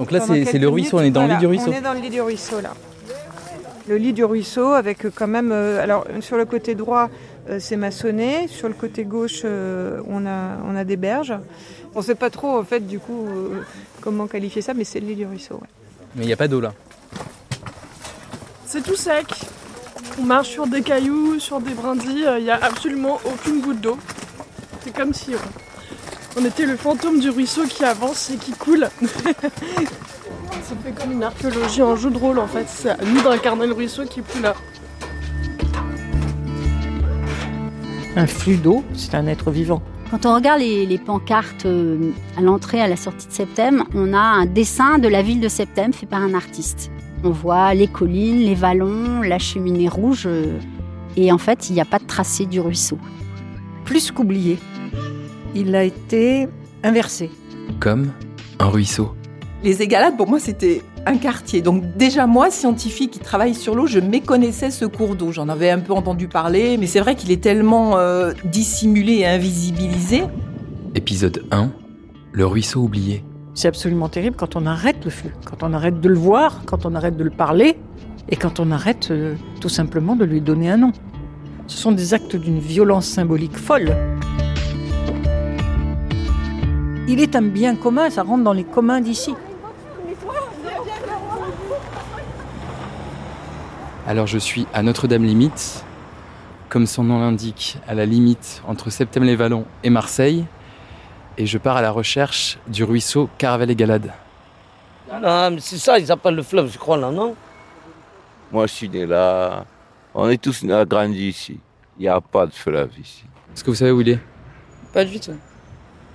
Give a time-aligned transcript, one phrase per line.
[0.00, 1.70] Donc là, c'est le ruisseau, on est dans le lit du ruisseau.
[1.70, 2.72] On est dans le lit du ruisseau là.
[3.86, 5.50] Le lit du ruisseau avec euh, quand même.
[5.52, 7.10] euh, alors sur le côté droit,
[7.48, 8.46] euh, c'est maçonné.
[8.48, 11.34] Sur le côté gauche, euh, on, a, on a des berges.
[11.94, 13.62] On ne sait pas trop en fait du coup euh,
[14.00, 15.54] comment qualifier ça, mais c'est le lit du ruisseau.
[15.56, 15.68] ouais.
[16.16, 16.72] Mais il n'y a pas d'eau là.
[18.64, 19.26] C'est tout sec.
[20.20, 23.98] On marche sur des cailloux, sur des brindilles, il n'y a absolument aucune goutte d'eau.
[24.84, 25.32] C'est comme si
[26.40, 28.88] on était le fantôme du ruisseau qui avance et qui coule.
[29.02, 32.66] Ça fait comme une archéologie en jeu de rôle en fait.
[32.68, 34.54] C'est à nous d'incarner le ruisseau qui est plus là.
[38.16, 39.82] Un flux d'eau, c'est un être vivant.
[40.10, 44.12] Quand on regarde les, les pancartes euh, à l'entrée, à la sortie de Septem, on
[44.12, 46.90] a un dessin de la ville de Septem fait par un artiste.
[47.22, 50.24] On voit les collines, les vallons, la cheminée rouge.
[50.26, 50.58] euh,
[51.16, 52.98] et en fait, il n'y a pas de tracé du ruisseau.
[53.84, 54.58] Plus qu'oublié.
[55.54, 56.48] Il a été
[56.82, 57.30] inversé.
[57.80, 58.12] Comme
[58.58, 59.14] un ruisseau.
[59.62, 61.60] Les Égalades, pour moi, c'était un quartier.
[61.60, 65.32] Donc déjà, moi, scientifique qui travaille sur l'eau, je méconnaissais ce cours d'eau.
[65.32, 69.26] J'en avais un peu entendu parler, mais c'est vrai qu'il est tellement euh, dissimulé et
[69.26, 70.22] invisibilisé.
[70.94, 71.70] Épisode 1.
[72.32, 73.24] Le ruisseau oublié.
[73.54, 76.86] C'est absolument terrible quand on arrête le flux, quand on arrête de le voir, quand
[76.86, 77.76] on arrête de le parler
[78.28, 80.92] et quand on arrête euh, tout simplement de lui donner un nom.
[81.66, 83.92] Ce sont des actes d'une violence symbolique folle.
[87.10, 89.34] Il est un bien commun, ça rentre dans les communs d'ici.
[94.06, 95.84] Alors je suis à Notre-Dame-Limite,
[96.68, 100.44] comme son nom l'indique, à la limite entre Septem-les-Vallons et Marseille,
[101.36, 104.12] et je pars à la recherche du ruisseau Caravelle-et-Galade.
[105.12, 107.34] Non, mais c'est ça, ils appellent le fleuve, je crois, là, non?
[108.52, 109.64] Moi, je suis né là.
[110.14, 111.58] On est tous grandis ici.
[111.98, 113.24] Il n'y a pas de fleuve ici.
[113.52, 114.20] Est-ce que vous savez où il est?
[114.94, 115.34] Pas du tout.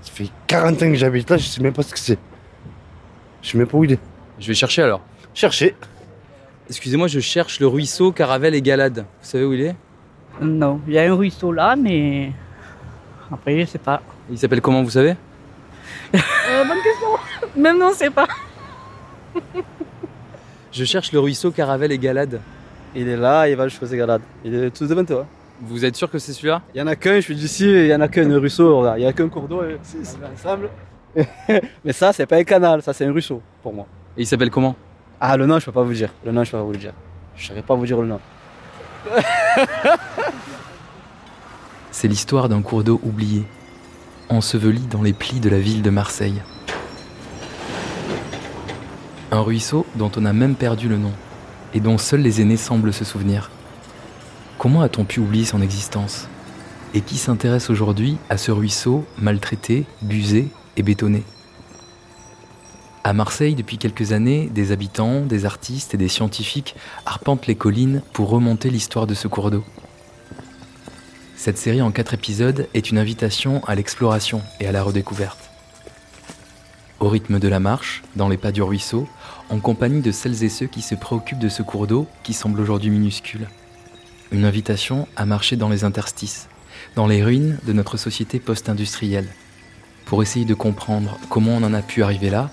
[0.06, 2.20] Ça fait 40 ans que j'habite là, je sais même pas ce que c'est.
[3.42, 4.00] Je sais même pas où il est.
[4.40, 5.02] Je vais chercher alors.
[5.34, 5.76] Cherchez.
[6.70, 9.00] Excusez-moi, je cherche le ruisseau Caravelle-et-Galade.
[9.00, 9.76] Vous savez où il est?
[10.42, 12.32] Non, il y a un ruisseau là, mais
[13.32, 14.02] après, je sais pas.
[14.30, 15.16] Il s'appelle comment, vous savez?
[16.14, 17.08] Euh, bonne question.
[17.56, 18.28] Même non, c'est pas.
[20.72, 22.42] Je cherche le ruisseau Caravelle-et-Galade.
[22.96, 24.22] Il est là, il va jusqu'aux Égalades.
[24.44, 25.26] Il est tout devant toi.
[25.62, 26.62] Vous êtes sûr que c'est celui-là?
[26.74, 28.86] Il y en a qu'un, je suis d'ici, il y en a qu'un le ruisseau,
[28.98, 30.70] il y a qu'un cours d'eau, et c'est ensemble.
[31.86, 33.88] Mais ça, c'est pas un canal, ça c'est un ruisseau pour moi.
[34.18, 34.76] Et il s'appelle comment?
[35.20, 36.14] Ah, le nom, je peux pas vous le dire.
[36.26, 36.94] Le nom, je peux pas vous le dire.
[37.38, 38.20] Je saurais pas vous dire le nom.
[41.92, 43.46] C'est l'histoire d'un cours d'eau oublié,
[44.28, 46.42] enseveli dans les plis de la ville de Marseille.
[49.32, 51.14] Un ruisseau dont on a même perdu le nom,
[51.74, 53.50] et dont seuls les aînés semblent se souvenir.
[54.66, 56.28] Comment a-t-on pu oublier son existence?
[56.96, 61.22] Et qui s'intéresse aujourd'hui à ce ruisseau maltraité, busé et bétonné?
[63.04, 68.02] À Marseille, depuis quelques années, des habitants, des artistes et des scientifiques arpentent les collines
[68.12, 69.64] pour remonter l'histoire de ce cours d'eau.
[71.36, 75.52] Cette série en quatre épisodes est une invitation à l'exploration et à la redécouverte.
[77.00, 79.08] Au rythme de la marche, dans les pas du ruisseau,
[79.52, 82.60] en compagnie de celles et ceux qui se préoccupent de ce cours d'eau qui semble
[82.60, 83.48] aujourd'hui minuscule.
[84.32, 86.48] Une invitation à marcher dans les interstices,
[86.96, 89.28] dans les ruines de notre société post-industrielle,
[90.06, 92.50] pour essayer de comprendre comment on en a pu arriver là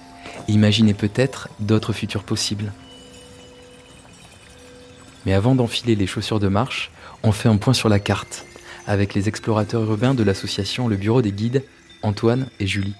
[0.48, 2.72] et imaginer peut-être d'autres futurs possibles.
[5.26, 6.90] Mais avant d'enfiler les chaussures de marche,
[7.22, 8.44] on fait un point sur la carte
[8.86, 11.64] avec les explorateurs urbains de l'association Le Bureau des Guides,
[12.02, 12.94] Antoine et Julie.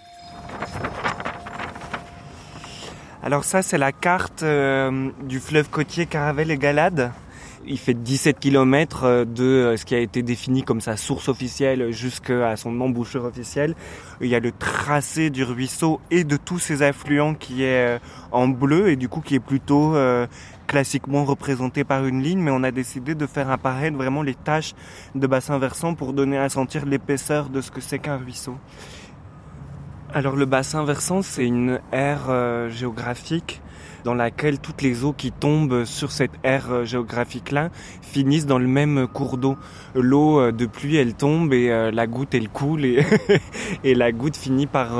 [3.25, 7.13] Alors ça, c'est la carte euh, du fleuve côtier Caravelle et Galade.
[7.67, 11.93] Il fait 17 km de euh, ce qui a été défini comme sa source officielle
[11.93, 13.77] jusqu'à son embouchure officielle.
[14.21, 17.99] Il y a le tracé du ruisseau et de tous ses affluents qui est euh,
[18.33, 20.27] en bleu et du coup qui est plutôt euh,
[20.67, 24.75] classiquement représenté par une ligne, mais on a décidé de faire apparaître vraiment les taches
[25.15, 28.57] de bassin versant pour donner à sentir l'épaisseur de ce que c'est qu'un ruisseau.
[30.15, 33.63] Alors le bassin versant, c'est une aire euh, géographique
[34.05, 37.71] dans laquelle toutes les eaux qui tombent sur cette aire euh, géographique-là
[38.03, 39.57] finissent dans le même cours d'eau.
[39.95, 43.05] L'eau euh, de pluie, elle tombe et euh, la goutte, elle coule et,
[43.95, 44.91] la goutte finit par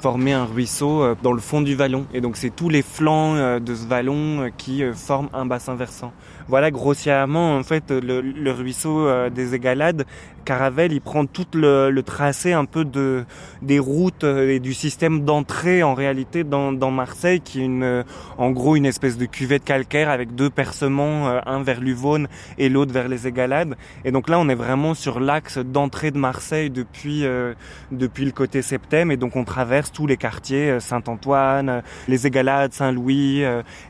[0.00, 2.06] former un ruisseau dans le fond du vallon.
[2.12, 6.12] Et donc c'est tous les flancs de ce vallon qui forment un bassin versant.
[6.48, 10.06] Voilà grossièrement en fait le, ruisseau des Égalades.
[10.48, 13.26] Caravelle, il prend tout le, le tracé un peu de
[13.60, 17.82] des routes euh, et du système d'entrée en réalité dans, dans Marseille, qui est une,
[17.82, 18.02] euh,
[18.38, 22.70] en gros une espèce de cuvette calcaire avec deux percements, euh, un vers l'Uvonne et
[22.70, 23.76] l'autre vers les Égalades.
[24.06, 27.52] Et donc là, on est vraiment sur l'axe d'entrée de Marseille depuis euh,
[27.92, 33.42] depuis le côté Septem, et donc on traverse tous les quartiers, Saint-Antoine, les Égalades, Saint-Louis,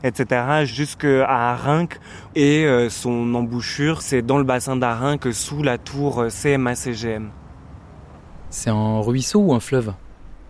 [0.03, 1.99] etc., jusqu'à Arinque.
[2.35, 6.25] Et son embouchure, c'est dans le bassin d'Arinque, sous la tour
[8.49, 9.93] C'est un ruisseau ou un fleuve?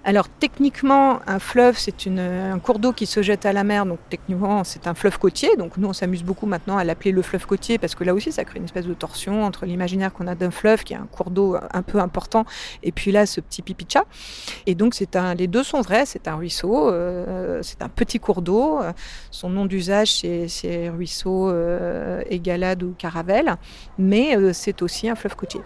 [0.05, 3.99] Alors techniquement, un fleuve, c'est un cours d'eau qui se jette à la mer, donc
[4.09, 5.57] techniquement c'est un fleuve côtier.
[5.57, 8.31] Donc nous on s'amuse beaucoup maintenant à l'appeler le fleuve côtier parce que là aussi
[8.31, 11.05] ça crée une espèce de torsion entre l'imaginaire qu'on a d'un fleuve qui est un
[11.05, 12.45] cours d'eau un peu important
[12.81, 14.05] et puis là ce petit pipicha.
[14.65, 18.19] Et donc c'est un, les deux sont vrais, c'est un ruisseau, euh, c'est un petit
[18.19, 18.79] cours d'eau.
[19.31, 23.57] Son nom d'usage c'est ruisseau euh, Égalade ou Caravelle,
[23.97, 25.61] mais euh, c'est aussi un fleuve côtier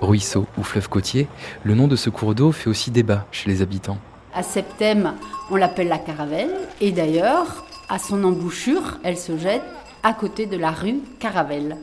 [0.00, 1.28] ruisseau ou fleuve côtier,
[1.64, 3.98] le nom de ce cours d'eau fait aussi débat chez les habitants.
[4.34, 5.14] À Septem,
[5.50, 9.62] on l'appelle la Caravelle, et d'ailleurs, à son embouchure, elle se jette
[10.02, 11.76] à côté de la rue Caravelle.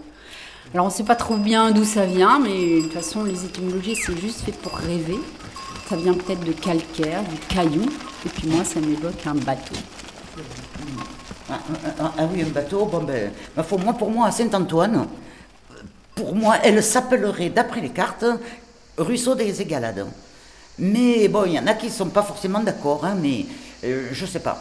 [0.74, 3.46] Alors on ne sait pas trop bien d'où ça vient, mais de toute façon, les
[3.46, 5.20] étymologies, c'est juste fait pour rêver.
[5.88, 7.86] Ça vient peut-être de calcaire, du caillou,
[8.26, 9.76] et puis moi, ça m'évoque un bateau.
[11.50, 13.32] Ah, ah, ah, ah oui, un bateau, bon ben,
[13.84, 15.08] moi, pour moi, à Saint-Antoine,
[16.16, 18.26] pour moi, elle s'appellerait, d'après les cartes,
[18.98, 20.06] Ruisseau des Égalades.
[20.80, 23.46] Mais bon, il y en a qui ne sont pas forcément d'accord, hein, mais
[23.84, 24.60] euh, je ne sais pas.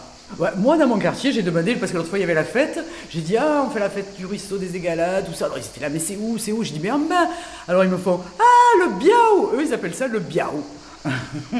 [0.56, 2.78] moi, dans mon quartier, j'ai demandé, parce que l'autre fois, il y avait la fête,
[3.10, 5.46] j'ai dit, ah, on fait la fête du ruisseau des Égalades, tout ça.
[5.46, 6.62] Alors, ils étaient là, mais c'est où, c'est où?
[6.64, 7.28] Je dis, mais en bas.
[7.68, 10.62] Alors, ils me font, ah, le biao Eux, ils appellent ça le biao.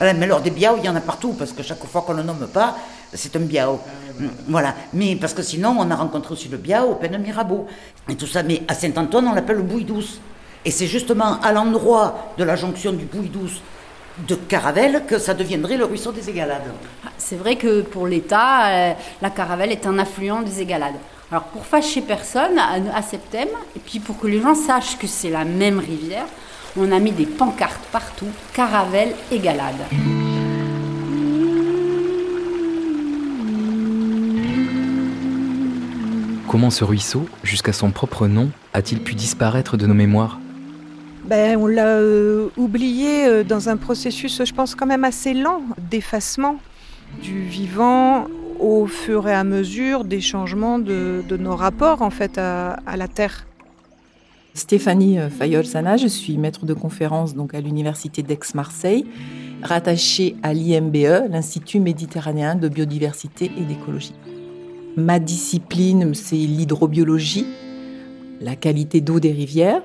[0.00, 2.18] mais alors, des biao, il y en a partout, parce que chaque fois qu'on ne
[2.18, 2.76] le nomme pas,
[3.14, 3.80] c'est un biao.
[4.18, 4.74] Mm, voilà.
[4.92, 7.66] Mais parce que sinon, on a rencontré aussi le biao au Pen Mirabeau.
[8.08, 8.42] Et tout ça.
[8.42, 10.20] Mais à Saint-Antoine, on l'appelle le Bouille douce.
[10.64, 13.60] Et c'est justement à l'endroit de la jonction du Bouille douce
[14.28, 16.62] de Caravelle que ça deviendrait le ruisseau des Égalades.
[17.04, 20.94] Ah, c'est vrai que pour l'État, euh, la Caravelle est un affluent des Égalades.
[21.30, 25.06] Alors pour fâcher personne, à, à Septem, et puis pour que les gens sachent que
[25.06, 26.26] c'est la même rivière,
[26.76, 30.43] on a mis des pancartes partout, Caravelle, Égalade.
[36.48, 40.38] Comment ce ruisseau, jusqu'à son propre nom, a-t-il pu disparaître de nos mémoires
[41.24, 45.62] ben, On l'a euh, oublié euh, dans un processus, je pense, quand même assez lent
[45.90, 46.56] d'effacement
[47.22, 48.26] du vivant
[48.60, 53.46] au fur et à mesure des changements de, nos rapports en fait à, la terre.
[54.54, 59.06] Stéphanie euh, Fayol-Sana, je suis maître de conférence donc à l'université d'Aix-Marseille,
[59.62, 64.14] rattachée à l'IMBE, l'Institut méditerranéen de biodiversité et d'écologie.
[64.96, 67.46] Ma discipline, c'est l'hydrobiologie,
[68.40, 69.82] la qualité d'eau des rivières.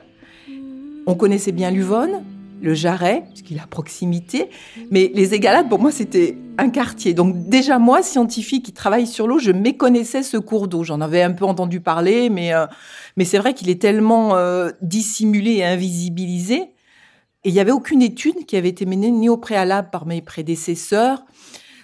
[1.07, 2.23] On connaissait bien l'Uvonne,
[2.61, 4.49] le Jarret, puisqu'il est à proximité,
[4.91, 7.15] mais les Égalades, pour moi, c'était un quartier.
[7.15, 10.83] Donc déjà, moi, scientifique qui travaille sur l'eau, je méconnaissais ce cours d'eau.
[10.83, 12.67] J'en avais un peu entendu parler, mais, euh,
[13.17, 16.69] mais c'est vrai qu'il est tellement euh, dissimulé et invisibilisé.
[17.45, 20.21] Et il n'y avait aucune étude qui avait été menée ni au préalable par mes
[20.21, 21.23] prédécesseurs,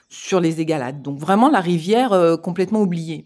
[0.10, 1.02] sur les égalades.
[1.02, 3.25] Donc vraiment la rivière euh, complètement oubliée.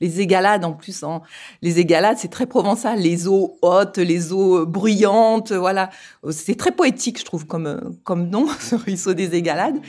[0.00, 1.22] Les égalades en plus, hein.
[1.62, 5.90] les égalades c'est très provençal, les eaux hautes, les eaux euh, bruyantes, voilà.
[6.30, 9.80] C'est très poétique je trouve comme, euh, comme nom, ce ruisseau des égalades.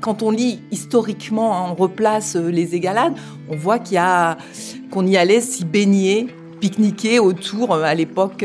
[0.00, 3.14] Quand on lit historiquement, hein, on replace les égalades,
[3.50, 4.38] on voit qu'il y a
[4.90, 6.28] qu'on y allait s'y baigner,
[6.60, 8.44] pique-niquer autour à l'époque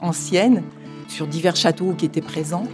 [0.00, 0.64] ancienne
[1.06, 2.64] sur divers châteaux qui étaient présents.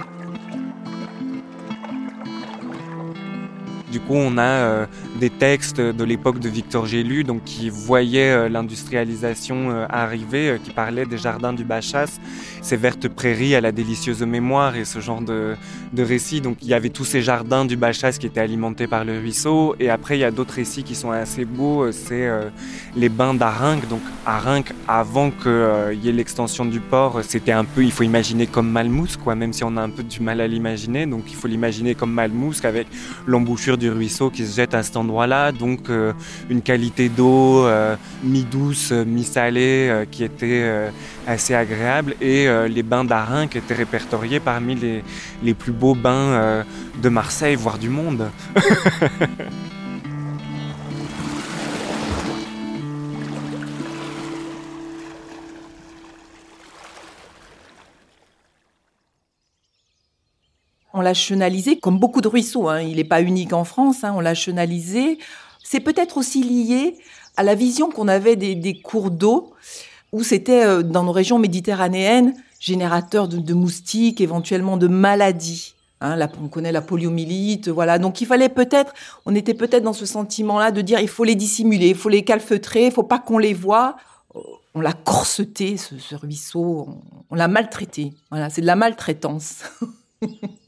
[3.94, 4.86] Du coup, on a euh,
[5.24, 10.70] des textes de l'époque de Victor Gélu, donc qui voyaient euh, l'industrialisation euh, arriver, qui
[10.70, 12.20] parlaient des jardins du Bachas,
[12.60, 15.54] ces vertes prairies à la délicieuse mémoire et ce genre de,
[15.94, 16.42] de récits.
[16.42, 19.74] Donc il y avait tous ces jardins du Bachas qui étaient alimentés par le ruisseau.
[19.80, 21.90] Et après, il y a d'autres récits qui sont assez beaux.
[21.90, 22.28] C'est
[22.94, 23.88] les bains d'Arinque.
[23.88, 28.46] Donc Arinque, avant qu'il y ait l'extension du port, c'était un peu, il faut imaginer
[28.46, 31.06] comme Malmousse, quoi, même si on a un peu du mal à l'imaginer.
[31.06, 32.86] Donc il faut l'imaginer comme Malmousse, avec
[33.26, 36.12] l'embouchure du ruisseau qui se jette à cet endroit-là, donc euh,
[36.50, 37.94] une qualité d'eau euh,
[38.24, 40.90] mi-douce, mi-salée euh, qui était
[41.26, 44.74] assez agréable et les bains d'Arin qui étaient répertoriés parmi
[45.42, 46.64] les plus beaux bains
[47.02, 48.28] de Marseille, voire du monde.
[61.04, 62.80] l'a chenalisé, comme beaucoup de ruisseaux, hein.
[62.80, 64.12] il n'est pas unique en France, hein.
[64.16, 65.18] on l'a chenalisé.
[65.62, 66.96] C'est peut-être aussi lié
[67.36, 69.52] à la vision qu'on avait des, cours d'eau,
[70.12, 75.74] où c'était euh, dans nos régions méditerranéennes, générateurs de, moustiques, éventuellement de maladies.
[76.00, 76.16] Hein.
[76.16, 77.98] là, on connaît la poliomyélite, voilà.
[77.98, 78.92] Donc il fallait peut-être,
[79.26, 82.24] on était peut-être dans ce sentiment-là de dire il faut les dissimuler, il faut les
[82.24, 83.96] calfeutrer, il faut pas qu'on les voit.
[84.76, 86.98] On l'a corseté, ce, ruisseau, on,
[87.30, 88.12] on l'a maltraité.
[88.30, 89.62] Voilà, c'est de la maltraitance.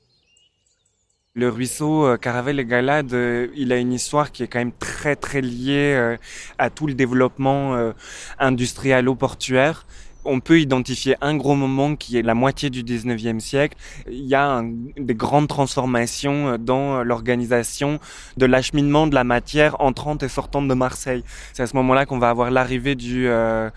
[1.39, 4.73] Le ruisseau euh, Caravelle et Galade, euh, il a une histoire qui est quand même
[4.73, 6.17] très très liée euh,
[6.57, 7.93] à tout le développement euh,
[8.39, 9.85] industrialo-portuaire.
[10.25, 13.77] On peut identifier un gros moment qui est la moitié du 19e siècle.
[14.11, 18.01] Il y a un- des grandes transformations dans l'organisation
[18.39, 21.23] de l'acheminement de la matière entrante et sortante de Marseille.
[21.53, 23.69] C'est à ce moment-là qu'on va avoir l'arrivée du euh,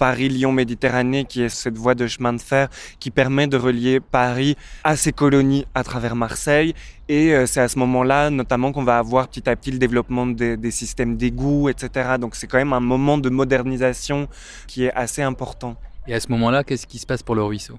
[0.00, 4.96] Paris-Lyon-Méditerranée, qui est cette voie de chemin de fer qui permet de relier Paris à
[4.96, 6.74] ses colonies à travers Marseille.
[7.08, 10.26] Et euh, c'est à ce moment-là, notamment, qu'on va avoir petit à petit le développement
[10.26, 12.16] des, des systèmes d'égouts, etc.
[12.18, 14.26] Donc c'est quand même un moment de modernisation
[14.66, 15.76] qui est assez important.
[16.08, 17.78] Et à ce moment-là, qu'est-ce qui se passe pour le ruisseau?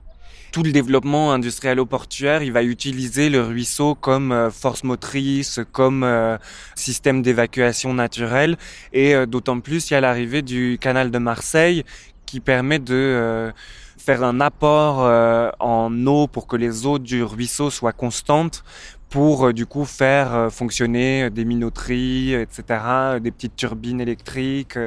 [0.52, 6.38] Tout le développement industriel-portuaire, il va utiliser le ruisseau comme euh, force motrice, comme euh,
[6.76, 8.58] système d'évacuation naturelle.
[8.92, 11.86] Et d'autant plus, il y a l'arrivée du canal de Marseille
[12.32, 13.52] qui permet de euh,
[13.98, 18.64] faire un apport euh, en eau pour que les eaux du ruisseau soient constantes
[19.10, 22.64] pour euh, du coup faire fonctionner des minoteries, etc.,
[23.22, 24.80] des petites turbines électriques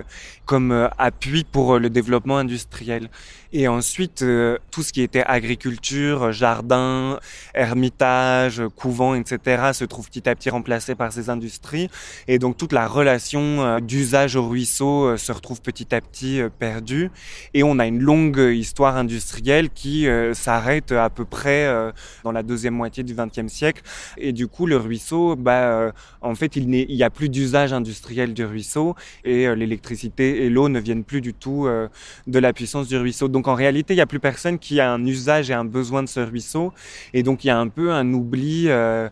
[0.46, 3.10] comme appui pour le développement industriel.
[3.56, 7.20] Et ensuite, euh, tout ce qui était agriculture, jardin,
[7.54, 11.88] ermitage, couvent, etc., se trouve petit à petit remplacé par ces industries.
[12.26, 16.40] Et donc toute la relation euh, d'usage au ruisseau euh, se retrouve petit à petit
[16.58, 17.12] perdue.
[17.54, 21.92] Et on a une longue histoire industrielle qui s'arrête à peu près
[22.24, 23.82] dans la deuxième moitié du XXe siècle.
[24.16, 28.44] Et du coup, le ruisseau, bah, en fait, il n'y a plus d'usage industriel du
[28.44, 31.68] ruisseau et l'électricité et l'eau ne viennent plus du tout
[32.26, 33.28] de la puissance du ruisseau.
[33.28, 36.02] Donc en réalité, il n'y a plus personne qui a un usage et un besoin
[36.02, 36.72] de ce ruisseau.
[37.12, 38.68] Et donc il y a un peu un oubli.
[38.68, 39.08] euh,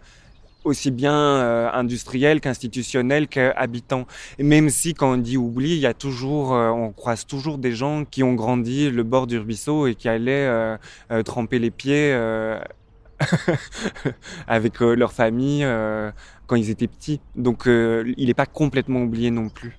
[0.65, 4.07] aussi bien euh, industriel qu'institutionnel qu'habitant.
[4.39, 7.73] Même si quand on dit oubli, il y a toujours, euh, on croise toujours des
[7.73, 10.79] gens qui ont grandi le bord du ruisseau et qui allaient
[11.25, 12.17] tremper les pieds
[14.47, 15.67] avec leur famille
[16.47, 17.21] quand ils étaient petits.
[17.35, 19.77] Donc il n'est pas complètement oublié non plus.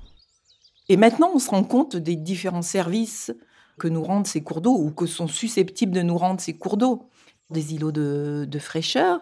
[0.90, 3.32] Et maintenant, on se rend compte des différents services
[3.78, 6.78] que nous rendent ces cours d'eau ou que sont susceptibles de nous rendre ces cours
[6.78, 7.10] d'eau.
[7.50, 9.22] Des îlots de, fraîcheur,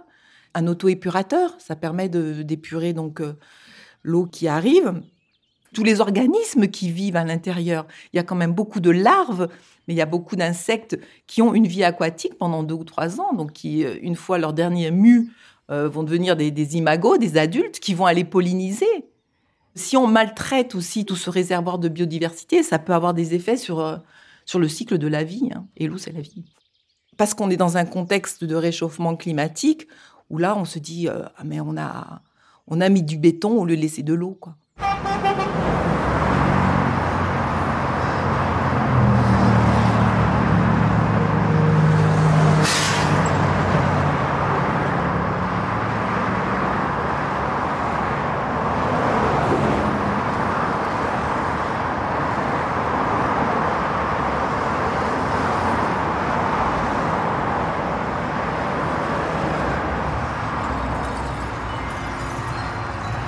[0.53, 3.33] un auto-épurateur, ça permet d'épurer donc euh,
[4.03, 5.01] l'eau qui arrive.
[5.73, 7.87] Tous les organismes qui vivent à l'intérieur.
[8.11, 9.47] Il y a quand même beaucoup de larves,
[9.87, 13.21] mais il y a beaucoup d'insectes qui ont une vie aquatique pendant deux ou trois
[13.21, 15.31] ans, donc qui, euh, une fois leur dernier mu,
[15.69, 19.09] euh, vont devenir des, des imagos, des adultes qui vont aller polliniser.
[19.75, 24.01] Si on maltraite aussi tout ce réservoir de biodiversité, ça peut avoir des effets sur,
[24.45, 25.49] sur le cycle de la vie.
[25.53, 25.67] hein.
[25.77, 26.43] Et l'eau, c'est la vie.
[27.17, 29.87] Parce qu'on est dans un contexte de réchauffement climatique
[30.29, 33.75] où là, on se dit, euh, ah, mais on a, mis du béton au lieu
[33.75, 34.37] de laisser de l'eau.
[34.39, 34.55] quoi.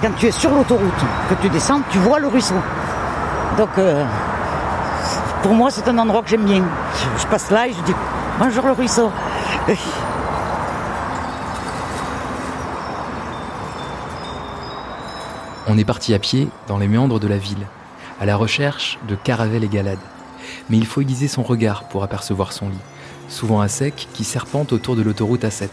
[0.04, 0.92] Quand tu es sur l'autoroute,
[1.30, 2.56] que tu descends, tu vois le ruisseau.
[3.58, 4.04] Donc, euh,
[5.42, 6.62] pour moi, c'est un endroit que j'aime bien.
[7.18, 7.94] Je, passe là et je dis
[8.38, 9.10] bonjour le ruisseau.
[15.68, 17.66] On est parti à pied dans les méandres de la ville,
[18.20, 20.00] à la recherche de caravelles et galades.
[20.70, 22.76] Mais il faut aiguiser son regard pour apercevoir son lit,
[23.30, 25.70] souvent à sec, qui serpente autour de l'autoroute A7.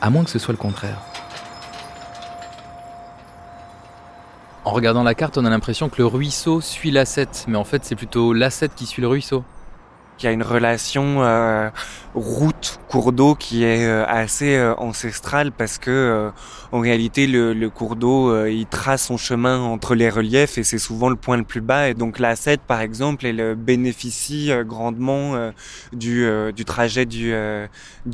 [0.00, 0.98] À moins que ce soit le contraire.
[4.68, 7.86] En regardant la carte, on a l'impression que le ruisseau suit l'A7, mais en fait
[7.86, 9.42] c'est plutôt l'A7 qui suit le ruisseau.
[10.20, 11.70] Y a une relation euh,
[12.14, 16.32] route cours d'eau qui est euh, assez euh, ancestrale parce que
[16.72, 20.78] en réalité le, le cours d'eau il trace son chemin entre les reliefs et c'est
[20.78, 21.88] souvent le point le plus bas.
[21.88, 25.52] Et donc la 7 par exemple elle bénéficie grandement
[25.92, 26.26] du,
[26.66, 27.32] trajet du,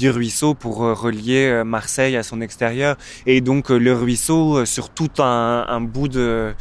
[0.02, 2.96] ruisseau pour relier Marseille à son extérieur.
[3.26, 6.54] Et donc le ruisseau sur tout un, bout de,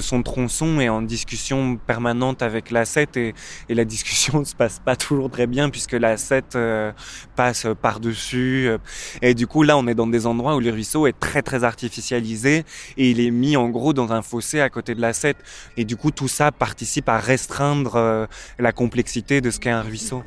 [0.00, 3.34] son tronçon est en discussion permanente avec la 7 et,
[3.68, 6.92] et la discussion se passe pas toujours très bien puisque la 7 euh,
[7.34, 8.68] passe par-dessus.
[8.68, 8.78] euh,
[9.20, 11.64] et du coup, là, on est dans des endroits où le ruisseau est très, très
[11.64, 12.64] artificialisé
[12.96, 15.36] et il est mis en gros dans un fossé à côté de la 7.
[15.76, 18.26] Et du coup, tout ça participe à restreindre euh,
[18.60, 20.22] la complexité de ce qu'est un ruisseau.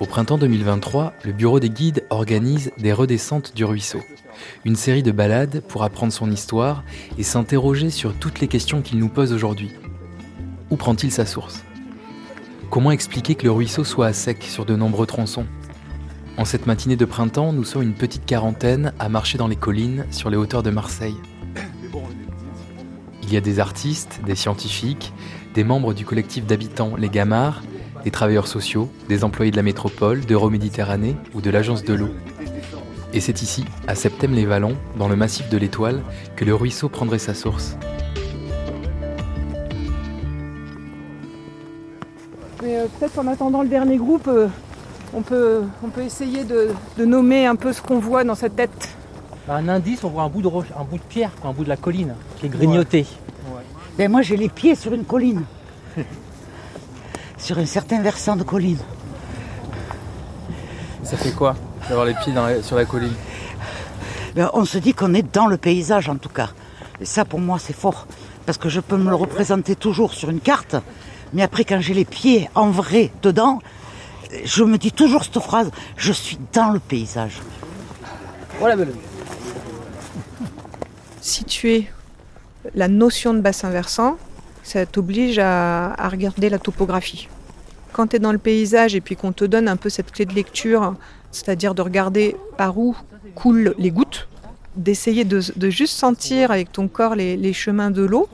[0.00, 4.00] Au printemps 2023, le bureau des guides organise des redescentes du ruisseau.
[4.64, 6.84] Une série de balades pour apprendre son histoire
[7.18, 9.72] et s'interroger sur toutes les questions qu'il nous pose aujourd'hui.
[10.70, 11.62] Où prend-il sa source?
[12.70, 15.46] Comment expliquer que le ruisseau soit à sec sur de nombreux tronçons?
[16.36, 20.06] En cette matinée de printemps, nous sommes une petite quarantaine à marcher dans les collines
[20.10, 21.16] sur les hauteurs de Marseille.
[23.22, 25.12] Il y a des artistes, des scientifiques,
[25.54, 27.62] des membres du collectif d'habitants Les Gamards,
[28.02, 32.10] des travailleurs sociaux, des employés de la métropole, d'Euroméditerranée ou de l'agence de l'eau.
[33.14, 36.02] Et c'est ici, à Septem-les-Vallons, dans le massif de l'Étoile,
[36.34, 37.76] que le ruisseau prendrait sa source.
[42.60, 44.48] Mais euh, peut-être en attendant le dernier groupe, euh,
[45.14, 48.56] on, peut, on peut essayer de, de nommer un peu ce qu'on voit dans cette
[48.56, 48.96] tête.
[49.48, 51.68] Un indice, on voit un bout de, roche, un bout de pierre, un bout de
[51.68, 53.06] la colline qui est grignoté.
[53.96, 55.44] Ben moi j'ai les pieds sur une colline.
[57.38, 58.78] sur un certain versant de colline.
[61.04, 61.54] Ça fait quoi?
[61.88, 63.12] D'avoir les pieds dans la- sur la colline
[64.34, 66.50] Ben, on se dit qu'on est dans le paysage en tout cas.
[67.00, 68.06] Et ça pour moi c'est fort.
[68.46, 70.76] Parce que je peux me le représenter toujours sur une carte.
[71.32, 73.60] Mais après quand j'ai les pieds en vrai dedans,
[74.44, 77.40] je me dis toujours cette phrase, je suis dans le paysage.
[78.58, 78.92] Voilà, belle.
[81.20, 81.88] Situer
[82.74, 84.16] la notion de bassin versant,
[84.62, 87.28] ça t'oblige à, à regarder la topographie.
[87.92, 90.24] Quand tu es dans le paysage et puis qu'on te donne un peu cette clé
[90.26, 90.94] de lecture,
[91.34, 92.96] c'est-à-dire de regarder par où
[93.34, 94.28] coulent les gouttes,
[94.76, 98.28] d'essayer de, de juste sentir avec ton corps les, les chemins de l'eau,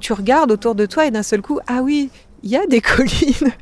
[0.00, 2.10] tu regardes autour de toi et d'un seul coup, ah oui,
[2.44, 3.52] il y a des collines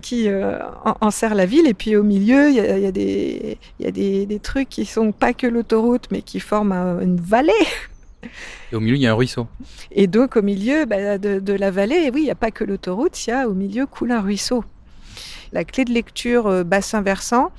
[0.00, 2.86] qui euh, en- enserrent la ville et puis au milieu, il y a, il y
[2.86, 6.40] a des, il y a des, des trucs qui sont pas que l'autoroute mais qui
[6.40, 7.52] forment un- une vallée.
[8.72, 9.46] Et au milieu, il y a un ruisseau.
[9.92, 12.64] Et donc au milieu bah, de, de la vallée, oui, il n'y a pas que
[12.64, 14.64] l'autoroute, il y a au milieu coule un ruisseau.
[15.52, 17.50] La clé de lecture euh, bassin versant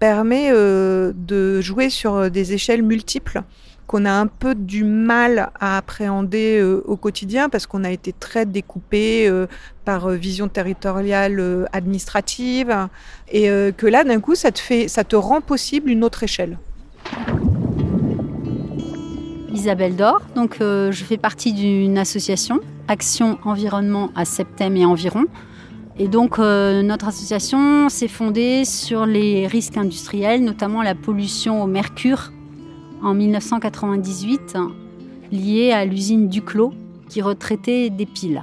[0.00, 3.42] permet euh, de jouer sur euh, des échelles multiples
[3.86, 8.12] qu'on a un peu du mal à appréhender euh, au quotidien parce qu'on a été
[8.12, 9.30] très découpé
[9.84, 12.88] par vision territoriale administrative
[13.32, 16.58] et que là d'un coup ça te fait ça te rend possible une autre échelle.
[19.52, 20.22] Isabelle Dor.
[20.36, 25.24] Donc, je fais partie d'une association, Action Environnement à Septem et environ.
[26.02, 31.66] Et donc, euh, notre association s'est fondée sur les risques industriels, notamment la pollution au
[31.66, 32.32] mercure
[33.02, 34.56] en 1998,
[35.30, 36.72] liée à l'usine Duclos
[37.10, 38.42] qui retraitait des piles.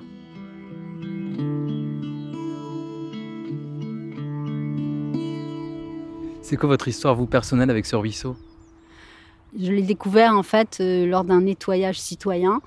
[6.43, 8.35] C'est quoi votre histoire, vous, personnelle, avec ce ruisseau?
[9.59, 12.61] Je l'ai découvert en fait euh, lors d'un nettoyage citoyen.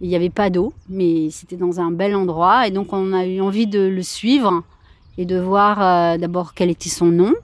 [0.00, 2.66] Il n'y avait pas d'eau, mais c'était dans un bel endroit.
[2.66, 4.62] Et donc on a eu envie de le suivre
[5.18, 7.34] et de voir euh, d'abord quel était son nom.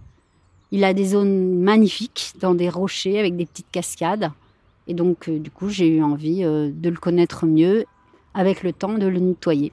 [0.70, 4.30] Il a des zones magnifiques dans des rochers avec des petites cascades.
[4.86, 7.84] Et donc euh, du coup j'ai eu envie euh, de le connaître mieux
[8.34, 9.72] avec le temps de le nettoyer.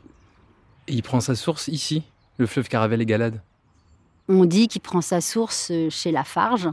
[0.88, 2.04] Et il prend sa source ici,
[2.38, 3.42] le fleuve Caravelle et Galade?
[4.28, 6.70] On dit qu'il prend sa source chez Lafarge.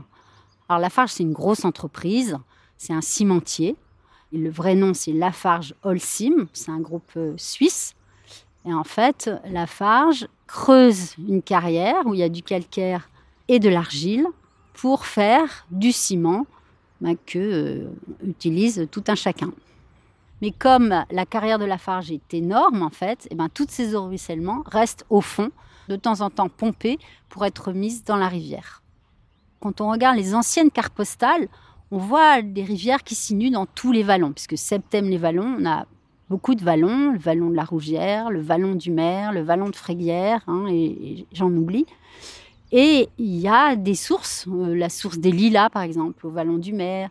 [0.68, 2.36] Alors Lafarge, c'est une grosse entreprise,
[2.76, 3.76] c'est un cimentier.
[4.36, 7.94] Et le vrai nom, c'est Lafarge Holcim, c'est un groupe euh, suisse.
[8.66, 13.08] Et en fait, Lafarge creuse une carrière où il y a du calcaire
[13.48, 14.26] et de l'argile
[14.74, 16.46] pour faire du ciment
[17.00, 17.88] bah, que euh,
[18.26, 19.52] utilise tout un chacun.
[20.42, 24.02] Mais comme la carrière de Lafarge est énorme, en fait, eh ben, toutes ces eaux
[24.02, 25.50] de ruissellement restent au fond,
[25.88, 26.98] de temps en temps pompées
[27.30, 28.82] pour être mises dans la rivière.
[29.60, 31.48] Quand on regarde les anciennes cartes postales,
[31.90, 35.86] on voit des rivières qui s'innuent dans tous les vallons, puisque Septem-les-Vallons, on a
[36.28, 39.76] beaucoup de vallons, le vallon de la Rougière, le vallon du Mer, le vallon de
[39.76, 41.86] Fréguières, hein, et, j'en oublie.
[42.72, 46.58] Et il y a des sources, euh, la source des Lilas par exemple, au vallon
[46.58, 47.10] du Mer.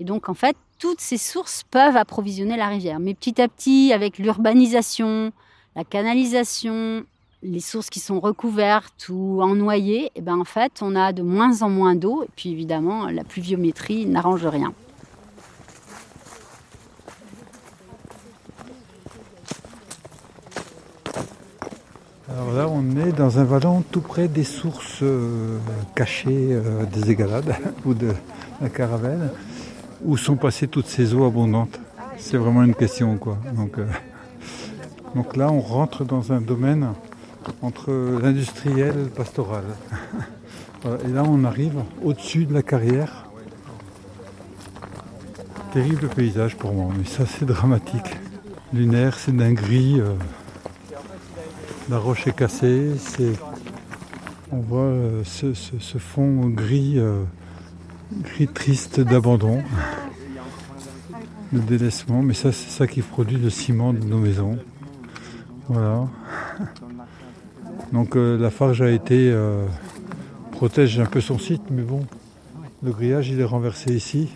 [0.00, 2.98] Et donc en fait, toutes ces sources peuvent approvisionner la rivière.
[2.98, 5.32] Mais petit à petit, avec l'urbanisation,
[5.74, 7.04] la canalisation,
[7.42, 11.62] les sources qui sont recouvertes ou ennoyées, et ben en fait, on a de moins
[11.62, 12.22] en moins d'eau.
[12.24, 14.72] Et puis évidemment, la pluviométrie n'arrange rien.
[22.28, 25.58] Alors là, on est dans un vallon tout près des sources euh,
[25.94, 28.12] cachées euh, des Égalades ou de
[28.60, 29.30] la Caravelle,
[30.04, 31.78] où sont passées toutes ces eaux abondantes?
[32.18, 33.38] C'est vraiment une question, quoi.
[33.54, 33.86] Donc, euh,
[35.14, 36.88] donc là, on rentre dans un domaine
[37.62, 39.64] entre l'industriel et le pastoral.
[41.04, 43.26] Et là, on arrive au-dessus de la carrière.
[45.72, 48.16] Terrible paysage pour moi, mais ça, c'est dramatique.
[48.72, 50.00] Lunaire, c'est d'un gris.
[50.00, 50.14] euh,
[51.88, 52.92] la roche est cassée,
[54.50, 57.22] on voit euh, ce fond gris, euh,
[58.22, 59.62] gris triste d'abandon,
[61.52, 64.58] de délaissement, mais ça c'est ça qui produit le ciment de nos maisons.
[65.68, 66.08] Voilà.
[67.92, 69.64] Donc euh, la Farge a été euh,
[70.52, 72.04] protège un peu son site, mais bon,
[72.82, 74.28] le grillage il est renversé ici.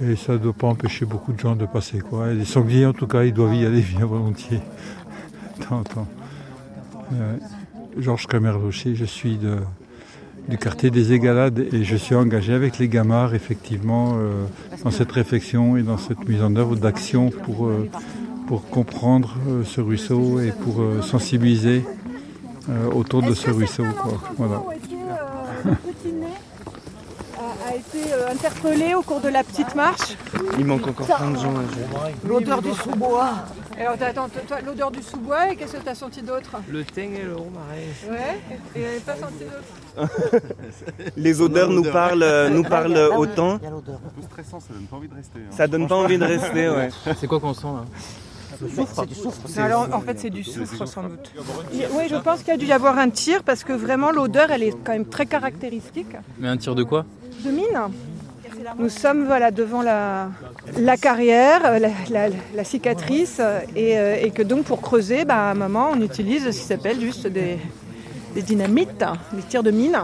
[0.00, 2.00] Et ça ne doit pas empêcher beaucoup de gens de passer.
[2.32, 4.60] Les sangliers, en tout cas, ils doivent y aller bien volontiers.
[7.12, 7.36] Euh,
[7.98, 9.40] Georges Camerlocher, je suis
[10.48, 14.44] du quartier des Égalades et je suis engagé avec les Gamards, effectivement, euh,
[14.84, 17.68] dans cette réflexion et dans cette mise en œuvre d'action pour,
[18.48, 21.84] pour comprendre euh, ce ruisseau et pour euh, sensibiliser
[22.68, 23.84] euh, autour de ce ruisseau.
[24.02, 24.18] Quoi.
[24.36, 24.62] Voilà.
[27.68, 30.16] a été euh, interpellé au cours de la petite marche.
[30.58, 31.52] Il manque encore plein de gens.
[32.26, 33.30] L'odeur du sous-bois.
[33.78, 36.56] Alors attends, toi, toi, l'odeur du sous-bois et qu'est-ce que tu as senti d'autre?
[36.68, 37.64] Le teng et le romarin.
[38.10, 38.40] Ouais,
[38.74, 40.40] et pas senti d'autre?
[41.16, 43.58] Les odeurs nous parlent, nous parlent autant.
[43.58, 45.38] Peu stressant, ça donne pas envie de rester.
[45.38, 45.52] hein.
[45.56, 46.88] Ça donne pas envie de rester, ouais.
[47.20, 47.84] C'est quoi qu'on sent là?
[48.94, 49.38] C'est du soufre.
[49.58, 51.32] Alors en fait c'est du soufre sans doute.
[51.72, 54.50] Oui, je pense qu'il y a dû y avoir un tir parce que vraiment l'odeur
[54.50, 56.14] elle est quand même très caractéristique.
[56.38, 57.04] Mais un tir de quoi?
[57.44, 57.66] De mine.
[58.78, 60.30] Nous sommes voilà, devant la,
[60.76, 65.24] la carrière, euh, la, la- la cicatrice, euh, et, euh, et que donc pour creuser,
[65.24, 67.56] bah, à un moment, on utilise ce qui s'appelle juste des,
[68.34, 69.96] des dynamites, des tirs de mine.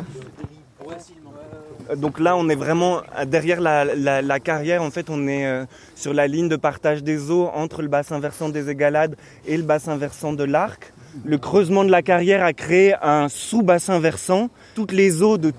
[1.96, 4.82] Donc là, on est vraiment derrière la, carrière.
[4.82, 8.18] En fait, on est euh, sur la ligne de partage des eaux entre le bassin
[8.18, 9.16] versant des Égalades
[9.46, 10.92] et le bassin versant de l'Arc.
[11.24, 14.48] Le creusement de la carrière a créé un sous-bassin versant.
[14.74, 15.52] Toutes les eaux de,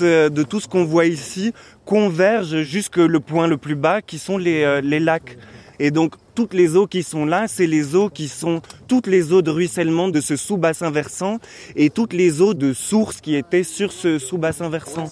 [0.00, 1.52] euh, tout ce qu'on voit ici
[1.84, 5.36] convergent jusque le point le plus bas, qui sont les, euh, les lacs.
[5.78, 9.32] Et donc, toutes les eaux qui sont là, c'est les eaux qui sont toutes les
[9.32, 11.38] eaux de ruissellement de ce sous-bassin versant
[11.76, 15.10] et toutes les eaux de source qui étaient sur ce sous-bassin versant.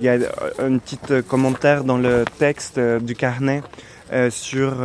[0.00, 3.62] Il y a euh, un petit euh, commentaire dans le texte euh, du carnet
[4.30, 4.82] sur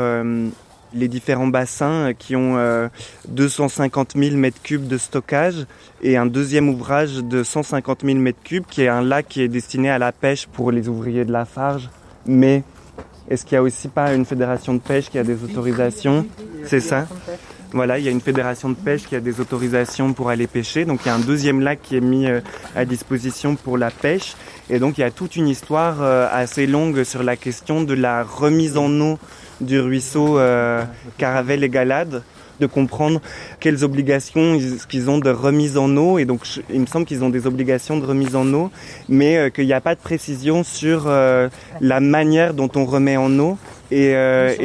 [0.95, 2.87] les différents bassins qui ont euh,
[3.27, 5.65] 250 000 mètres cubes de stockage
[6.01, 9.47] et un deuxième ouvrage de 150 000 mètres cubes qui est un lac qui est
[9.47, 11.89] destiné à la pêche pour les ouvriers de la Farge.
[12.25, 12.63] Mais
[13.29, 16.25] est-ce qu'il n'y a aussi pas une fédération de pêche qui a des autorisations?
[16.65, 17.07] C'est ça
[17.75, 20.85] voilà, il y a une fédération de pêche qui a des autorisations pour aller pêcher.
[20.85, 22.39] Donc il y a un deuxième lac qui est mis euh,
[22.75, 24.35] à disposition pour la pêche.
[24.69, 27.93] Et donc il y a toute une histoire euh, assez longue sur la question de
[27.93, 29.19] la remise en eau
[29.59, 30.83] du ruisseau euh,
[31.17, 32.23] Caravelle et Galade,
[32.61, 33.21] de comprendre
[33.59, 36.17] quelles obligations ils, qu'ils ont de remise en eau.
[36.17, 38.71] Et donc il me semble qu'ils ont des obligations de remise en eau,
[39.09, 41.49] mais euh, qu'il n'y a pas de précision sur euh,
[41.81, 43.57] la manière dont on remet en eau
[43.91, 44.55] euh,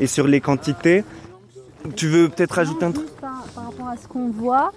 [0.00, 1.04] et sur les quantités.
[1.96, 4.72] Tu veux peut-être rajouter un truc par, par rapport à ce qu'on voit,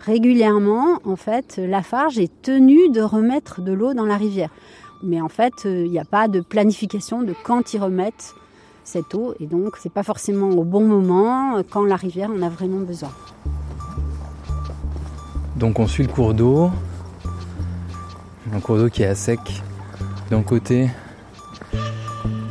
[0.00, 4.50] régulièrement, en fait, Lafarge est tenue de remettre de l'eau dans la rivière.
[5.02, 8.34] Mais en fait, euh, il n'y a pas de planification de quand ils remettent
[8.84, 9.34] cette eau.
[9.40, 12.80] Et donc, c'est pas forcément au bon moment, euh, quand la rivière en a vraiment
[12.80, 13.10] besoin.
[15.56, 16.70] Donc on suit le cours d'eau.
[18.52, 19.40] Un cours d'eau qui est à sec.
[20.30, 20.90] D'un côté,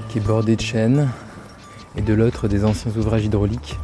[0.10, 1.10] qui est bordé de chênes.
[1.96, 3.78] Et de l'autre, des anciens ouvrages hydrauliques.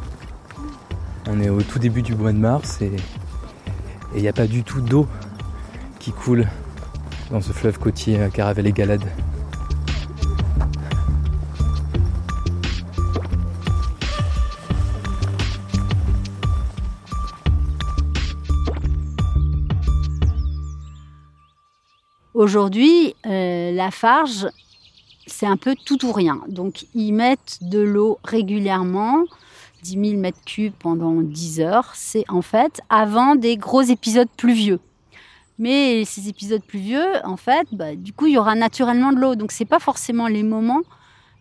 [1.32, 2.90] On est au tout début du mois de mars et
[4.16, 5.06] il n'y a pas du tout d'eau
[6.00, 6.48] qui coule
[7.30, 9.04] dans ce fleuve côtier à Caravelle et Galade.
[22.34, 24.48] Aujourd'hui, euh, Lafarge,
[25.28, 26.40] c'est un peu tout ou rien.
[26.48, 29.26] Donc, ils mettent de l'eau régulièrement,
[29.82, 31.92] 10 000 mètres cubes pendant 10 heures.
[31.94, 34.80] C'est en fait avant des gros épisodes pluvieux.
[35.58, 39.34] Mais ces épisodes pluvieux, en fait, bah, du coup, il y aura naturellement de l'eau.
[39.34, 40.80] Donc, c'est pas forcément les moments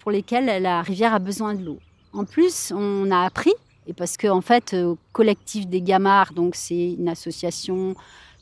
[0.02, 1.80] pour lesquels la rivière a besoin de l'eau.
[2.12, 3.54] En plus, on a appris,
[3.88, 7.96] et parce que en fait, au collectif des Gamards, donc c'est une association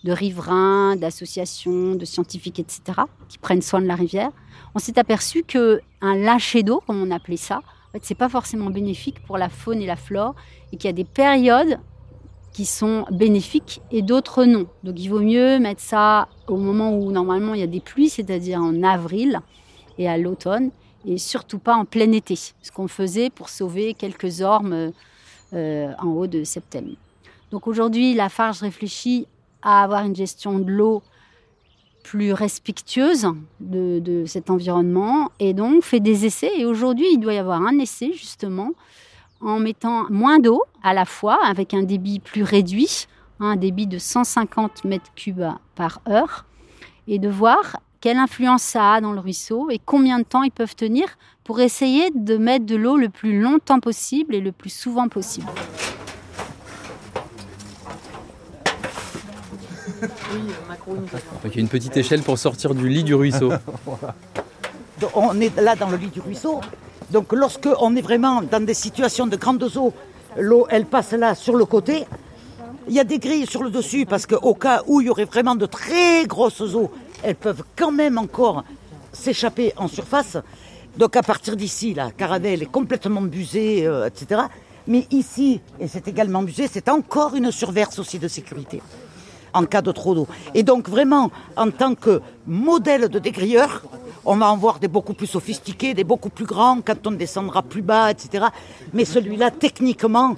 [0.03, 4.31] de riverains, d'associations, de scientifiques, etc., qui prennent soin de la rivière,
[4.73, 8.29] on s'est aperçu que un lâcher d'eau, comme on appelait ça, en fait, c'est pas
[8.29, 10.35] forcément bénéfique pour la faune et la flore,
[10.71, 11.79] et qu'il y a des périodes
[12.51, 14.65] qui sont bénéfiques et d'autres non.
[14.83, 18.09] Donc il vaut mieux mettre ça au moment où normalement il y a des pluies,
[18.09, 19.41] c'est-à-dire en avril
[19.97, 20.71] et à l'automne,
[21.05, 24.91] et surtout pas en plein été, ce qu'on faisait pour sauver quelques ormes
[25.53, 26.95] euh, en haut de septembre.
[27.51, 29.27] Donc aujourd'hui, la Farge réfléchit
[29.61, 31.01] à avoir une gestion de l'eau
[32.07, 33.27] plus respectueuse
[33.59, 36.51] de, cet environnement et donc fait des essais.
[36.57, 38.71] Et aujourd'hui, il doit y avoir un essai justement
[39.41, 43.07] en mettant moins d'eau à la fois avec un débit plus réduit,
[43.41, 45.43] hein, un débit de 150 mètres cubes
[45.75, 46.45] par heure,
[47.09, 50.51] et de voir quelle influence ça a dans le ruisseau et combien de temps ils
[50.51, 51.09] peuvent tenir
[51.43, 55.47] pour essayer de mettre de l'eau le plus longtemps possible et le plus souvent possible.
[61.43, 63.51] Donc il y a une petite échelle pour sortir du lit du ruisseau.
[64.99, 66.59] Donc, on est là dans le lit du ruisseau.
[67.11, 69.93] Donc lorsque on est vraiment dans des situations de grandes eaux,
[70.37, 72.05] l'eau elle passe là sur le côté.
[72.87, 75.25] Il y a des grilles sur le dessus parce qu'au cas où il y aurait
[75.25, 78.63] vraiment de très grosses eaux, elles peuvent quand même encore
[79.11, 80.37] s'échapper en surface.
[80.97, 84.41] Donc à partir d'ici, la caravelle est complètement busée, euh, etc.
[84.87, 88.81] Mais ici, et c'est également busé, c'est encore une surverse aussi de sécurité
[89.57, 90.27] en cas de trop d'eau.
[90.53, 93.83] Et donc vraiment, en tant que modèle de dégrilleur,
[94.25, 97.61] on va en voir des beaucoup plus sophistiqués, des beaucoup plus grands quand on descendra
[97.63, 98.47] plus bas, etc.
[98.93, 100.35] Mais celui-là, techniquement,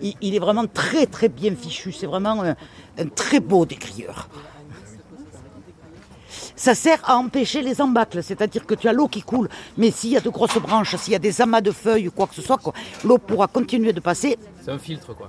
[0.00, 1.92] il, est vraiment très très bien fichu.
[1.92, 4.28] C'est vraiment un, très beau dégrilleur.
[6.56, 10.10] Ça sert à empêcher les embâcles, c'est-à-dire que tu as l'eau qui coule, mais s'il
[10.10, 12.34] y a de grosses branches, s'il y a des amas de feuilles ou quoi que
[12.34, 12.60] ce soit,
[13.04, 14.38] l'eau pourra continuer de passer.
[14.62, 15.28] C'est un filtre quoi.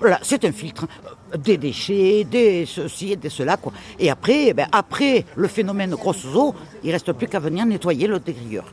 [0.00, 0.86] Voilà, c'est un filtre.
[1.38, 3.56] Des déchets, des ceci et des cela.
[3.58, 3.72] Quoi.
[3.98, 7.66] Et après, eh ben, après le phénomène grosses eaux, il ne reste plus qu'à venir
[7.66, 8.72] nettoyer le dégrilleur.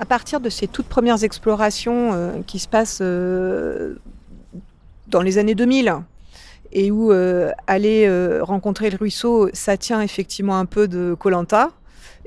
[0.00, 3.96] À partir de ces toutes premières explorations euh, qui se passent euh,
[5.06, 5.94] dans les années 2000,
[6.72, 11.70] et où euh, aller euh, rencontrer le ruisseau, ça tient effectivement un peu de Colanta.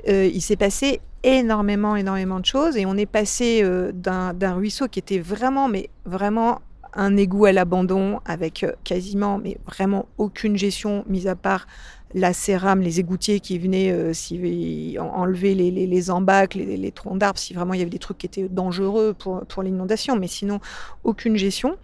[0.08, 4.98] Euh, il s'est passé énormément, énormément de choses et on est passé d'un ruisseau qui
[4.98, 6.60] était vraiment, mais vraiment
[6.94, 11.68] un égout à l'abandon avec quasiment, mais vraiment aucune gestion, mis à part
[12.14, 16.76] la cérame, les égoutiers qui venaient euh, si- en- enlever les, les, les embâcles, les,
[16.76, 19.62] les troncs d'arbres, si vraiment il y avait des trucs qui étaient dangereux pour, pour
[19.62, 20.60] l'inondation, mais sinon
[21.04, 21.76] aucune gestion.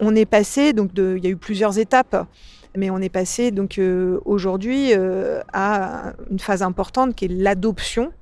[0.00, 2.26] On est passé, donc de, il y a eu plusieurs étapes,
[2.76, 8.12] mais on est passé donc euh, aujourd'hui euh, à une phase importante qui est l'adoption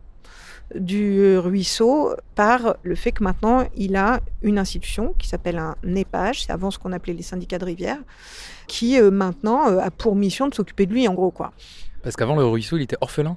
[0.75, 6.43] du ruisseau par le fait que maintenant il a une institution qui s'appelle un NEPAGE,
[6.43, 7.99] c'est avant ce qu'on appelait les syndicats de rivière,
[8.67, 11.53] qui euh, maintenant euh, a pour mission de s'occuper de lui en gros quoi.
[12.03, 13.37] Parce qu'avant le ruisseau il était orphelin?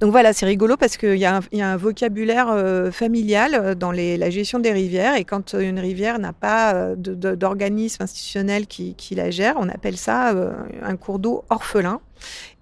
[0.00, 4.30] Donc voilà, c'est rigolo parce qu'il y, a un- vocabulaire euh, familial euh, dans la
[4.30, 9.54] gestion des rivières et quand une rivière n'a pas euh, d'organisme institutionnel qui, la gère,
[9.58, 10.34] on appelle ça
[10.82, 12.00] un cours d'eau orphelin.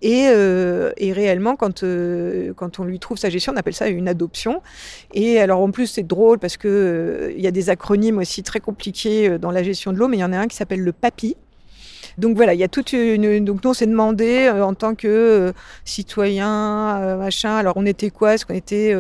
[0.03, 0.29] Et,
[1.13, 4.63] réellement, quand, on lui trouve sa gestion, on appelle ça une adoption.
[5.15, 8.43] Et alors en plus, c'est drôle parce que euh, il y a des acronymes aussi
[8.43, 10.81] très compliqués dans la gestion de l'eau, mais il y en a un qui s'appelle
[10.81, 11.37] le PAPI.
[12.19, 13.45] Donc voilà, il y a toute une.
[13.45, 15.53] Donc nous, on s'est demandé euh, en tant que euh,
[15.85, 17.57] citoyen, euh, machin.
[17.57, 18.35] Alors on était quoi?
[18.35, 18.95] Est-ce qu'on était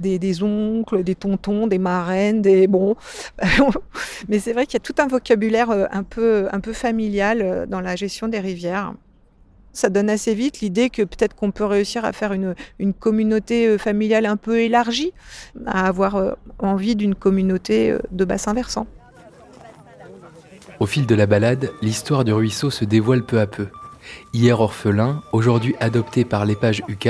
[0.00, 2.96] des, oncles, des tontons, des marraines, des bon.
[4.28, 7.80] Mais c'est vrai qu'il y a tout un vocabulaire un peu un peu familial dans
[7.80, 8.94] la gestion des rivières.
[9.74, 13.78] Ça donne assez vite l'idée que peut-être qu'on peut réussir à faire une, une communauté
[13.78, 15.12] familiale un peu élargie,
[15.64, 18.86] à avoir envie d'une communauté de bassin versant.
[20.82, 23.68] Au fil de la balade, l'histoire du ruisseau se dévoile peu à peu.
[24.32, 27.08] Hier orphelin, aujourd'hui adopté par l'épage UK,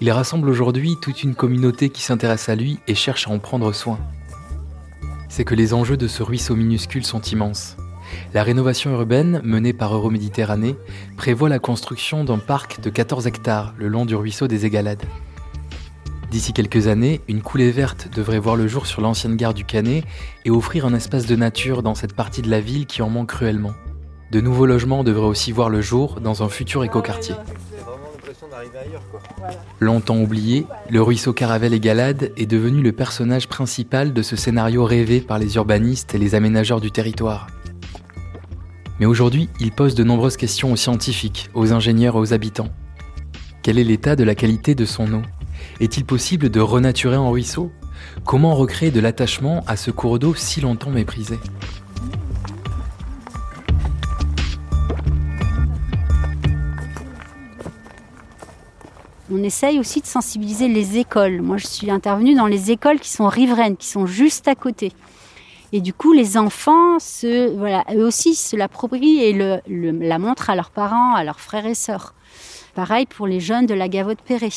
[0.00, 3.72] il rassemble aujourd'hui toute une communauté qui s'intéresse à lui et cherche à en prendre
[3.72, 4.00] soin.
[5.28, 7.76] C'est que les enjeux de ce ruisseau minuscule sont immenses.
[8.32, 10.74] La rénovation urbaine menée par Euroméditerranée
[11.16, 15.04] prévoit la construction d'un parc de 14 hectares le long du ruisseau des Égalades.
[16.34, 20.02] D'ici quelques années, une coulée verte devrait voir le jour sur l'ancienne gare du Canet
[20.44, 23.28] et offrir un espace de nature dans cette partie de la ville qui en manque
[23.28, 23.70] cruellement.
[24.32, 27.36] De nouveaux logements devraient aussi voir le jour dans un futur écoquartier.
[29.78, 34.84] Longtemps oublié, le ruisseau Caravelle et Galade est devenu le personnage principal de ce scénario
[34.84, 37.46] rêvé par les urbanistes et les aménageurs du territoire.
[38.98, 42.70] Mais aujourd'hui, il pose de nombreuses questions aux scientifiques, aux ingénieurs et aux habitants.
[43.62, 45.22] Quel est l'état de la qualité de son eau?
[45.80, 47.70] Est-il possible de renaturer un ruisseau?
[48.24, 51.38] Comment recréer de l'attachement à ce cours d'eau si longtemps méprisé?
[59.32, 61.42] On essaye aussi de sensibiliser les écoles.
[61.42, 64.92] Moi, je suis intervenue dans les écoles qui sont riveraines, qui sont juste à côté.
[65.72, 71.14] Et du coup, les enfants, eux aussi, se l'approprient et la montrent à leurs parents,
[71.14, 72.14] à leurs frères et sœurs.
[72.76, 74.50] Pareil pour les jeunes de la Gavotte Perret.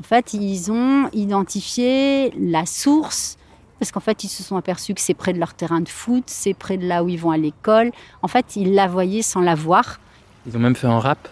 [0.00, 3.36] En fait, ils ont identifié la source
[3.78, 6.24] parce qu'en fait, ils se sont aperçus que c'est près de leur terrain de foot,
[6.26, 7.92] c'est près de là où ils vont à l'école.
[8.22, 10.00] En fait, ils la voyaient sans la voir.
[10.46, 11.28] Ils ont même fait un rap.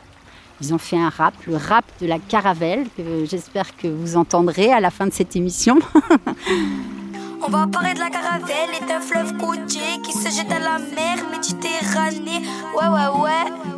[0.61, 4.73] Ils ont fait un rap, le rap de la caravelle, que j'espère que vous entendrez
[4.73, 5.79] à la fin de cette émission.
[7.43, 10.79] On va parler de la caravelle et d'un fleuve côtier qui se jette à la
[10.79, 12.47] mer Méditerranée.
[12.75, 13.76] Ouais, ouais, ouais.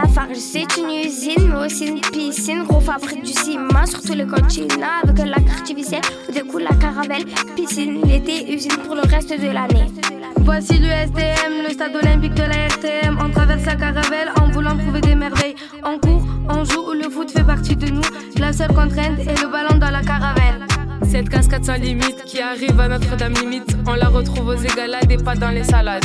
[0.00, 2.62] La Farge, c'est une usine, mais aussi une piscine.
[2.62, 6.02] Gros fabrique du ciment sur tout le continent avec la carte artificielle.
[6.28, 7.24] Où découle la caravelle,
[7.56, 9.90] piscine l'été, usine pour le reste de l'année.
[10.36, 13.18] Voici le STM, le stade olympique de la RTM.
[13.24, 15.56] On traverse la caravelle en voulant trouver des merveilles.
[15.82, 18.02] On court, on joue, le foot fait partie de nous.
[18.38, 20.64] La seule contrainte est le ballon dans la caravelle.
[21.10, 25.16] Cette cascade sans limite qui arrive à Notre-Dame limite, on la retrouve aux égalades et
[25.16, 26.04] pas dans les salades.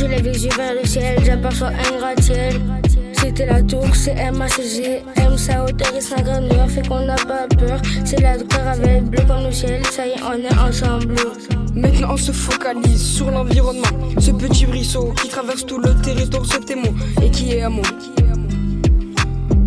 [0.00, 2.58] Je lève les yeux vers le ciel, j'aperçois un gratte-ciel.
[3.12, 7.46] C'était la tour, c'est MACG, M sa hauteur et sa grandeur fait qu'on n'a pas
[7.48, 7.78] peur.
[8.06, 11.16] C'est la caravelle bleue comme le ciel, ça y est, on est ensemble.
[11.74, 16.88] Maintenant on se focalise sur l'environnement, ce petit ruisseau qui traverse tout le territoire septémo
[17.22, 17.84] et qui est à moi.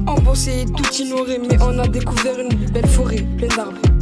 [0.08, 3.93] On pensait tout ignorer, mais on a découvert une belle forêt pleine d'arbres.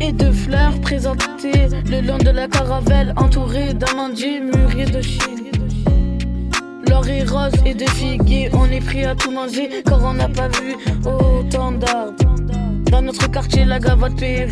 [0.00, 5.50] Et de fleurs présentées le long de la caravelle, entourée d'amandiers mûriers de Chine.
[6.88, 10.28] L'or est rose et de figuier, on est prêt à tout manger car on n'a
[10.28, 12.14] pas vu autant d'arbres.
[12.90, 14.48] Dans notre quartier, la gavotte ré,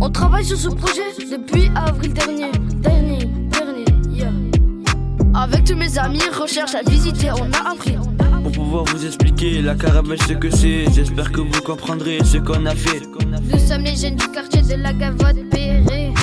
[0.00, 2.50] On travaille sur ce projet depuis avril dernier.
[2.76, 4.30] Dernier, dernier, yeah.
[5.34, 7.96] Avec tous mes amis, recherche à visiter, on a appris.
[8.56, 12.64] Pour pouvoir vous expliquer la caravelle ce que c'est, j'espère que vous comprendrez ce qu'on
[12.64, 13.02] a fait.
[13.52, 16.14] Nous sommes les jeunes du quartier de la gavotte Péré.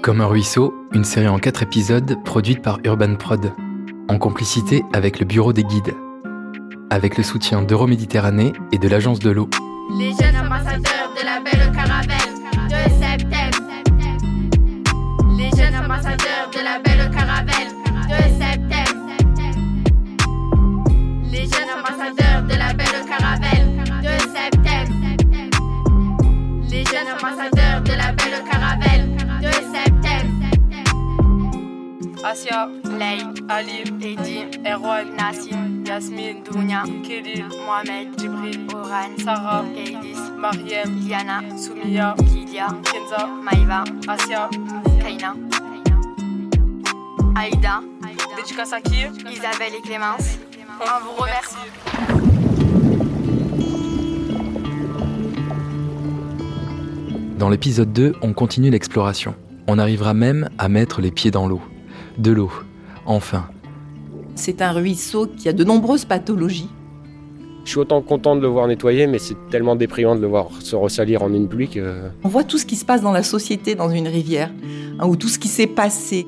[0.00, 3.52] Comme un ruisseau, une série en quatre épisodes produite par Urban Prod,
[4.08, 5.96] en complicité avec le Bureau des guides,
[6.90, 9.50] avec le soutien d'Euroméditerranée et de l'Agence de l'eau.
[9.98, 12.19] Les jeunes ambassadeurs de la belle caravelle
[26.80, 30.46] Les jeunes ambassadeurs de la belle caravelle de septembre.
[32.24, 33.18] Asia, Lay,
[33.50, 42.14] Ali, Edi, Erwan, Nassim, Yasmine, Dounia, Kelly, Mohamed, Jibril, Oran, Sarah, Eidis, Mariem, Liana, Soumia,
[42.18, 44.48] Lilia, Kenza, Maïva, Asia,
[45.02, 45.34] Kaina,
[47.36, 47.82] Aïda,
[48.64, 50.38] Sakir, Isabelle et Clémence.
[50.80, 52.29] On vous remercie.
[57.40, 59.34] Dans l'épisode 2, on continue l'exploration.
[59.66, 61.62] On arrivera même à mettre les pieds dans l'eau.
[62.18, 62.52] De l'eau,
[63.06, 63.48] enfin.
[64.34, 66.68] C'est un ruisseau qui a de nombreuses pathologies.
[67.64, 70.48] Je suis autant content de le voir nettoyer, mais c'est tellement déprimant de le voir
[70.60, 72.10] se ressalir en une pluie que...
[72.24, 74.50] On voit tout ce qui se passe dans la société dans une rivière,
[74.98, 76.26] hein, ou tout ce qui s'est passé.